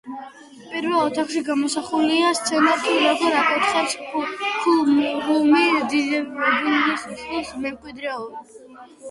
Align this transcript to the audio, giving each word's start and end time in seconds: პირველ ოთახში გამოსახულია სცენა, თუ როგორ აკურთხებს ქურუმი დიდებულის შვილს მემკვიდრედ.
პირველ 0.69 0.93
ოთახში 1.01 1.41
გამოსახულია 1.49 2.31
სცენა, 2.39 2.71
თუ 2.85 2.95
როგორ 3.03 3.37
აკურთხებს 3.41 4.65
ქურუმი 4.65 5.63
დიდებულის 5.93 7.07
შვილს 7.23 7.55
მემკვიდრედ. 7.69 8.59